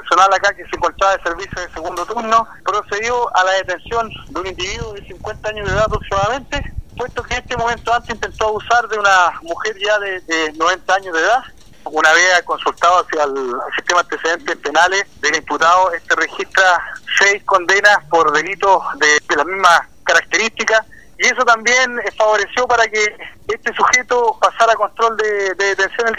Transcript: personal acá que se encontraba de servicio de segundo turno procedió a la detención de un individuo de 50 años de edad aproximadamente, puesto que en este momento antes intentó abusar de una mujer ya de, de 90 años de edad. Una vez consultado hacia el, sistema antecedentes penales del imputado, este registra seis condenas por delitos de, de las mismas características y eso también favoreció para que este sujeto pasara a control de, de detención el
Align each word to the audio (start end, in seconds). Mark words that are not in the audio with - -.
personal 0.00 0.32
acá 0.32 0.54
que 0.54 0.64
se 0.64 0.76
encontraba 0.76 1.16
de 1.16 1.22
servicio 1.22 1.60
de 1.60 1.72
segundo 1.72 2.06
turno 2.06 2.46
procedió 2.64 3.36
a 3.36 3.44
la 3.44 3.52
detención 3.52 4.08
de 4.28 4.40
un 4.40 4.46
individuo 4.46 4.92
de 4.92 5.06
50 5.06 5.48
años 5.48 5.66
de 5.66 5.72
edad 5.72 5.84
aproximadamente, 5.84 6.72
puesto 6.96 7.22
que 7.22 7.34
en 7.34 7.40
este 7.40 7.56
momento 7.56 7.92
antes 7.92 8.10
intentó 8.14 8.48
abusar 8.48 8.88
de 8.88 8.98
una 8.98 9.40
mujer 9.42 9.76
ya 9.84 9.98
de, 9.98 10.20
de 10.20 10.52
90 10.52 10.94
años 10.94 11.14
de 11.14 11.20
edad. 11.20 11.42
Una 11.84 12.12
vez 12.12 12.42
consultado 12.44 13.04
hacia 13.04 13.24
el, 13.24 13.52
sistema 13.76 14.00
antecedentes 14.00 14.56
penales 14.58 15.04
del 15.20 15.36
imputado, 15.36 15.92
este 15.92 16.14
registra 16.14 16.80
seis 17.18 17.42
condenas 17.44 17.98
por 18.10 18.30
delitos 18.32 18.82
de, 18.98 19.06
de 19.28 19.36
las 19.36 19.46
mismas 19.46 19.80
características 20.04 20.82
y 21.18 21.26
eso 21.26 21.44
también 21.44 22.00
favoreció 22.16 22.68
para 22.68 22.86
que 22.86 23.04
este 23.48 23.74
sujeto 23.74 24.38
pasara 24.40 24.72
a 24.72 24.76
control 24.76 25.16
de, 25.16 25.54
de 25.54 25.64
detención 25.74 26.06
el 26.06 26.16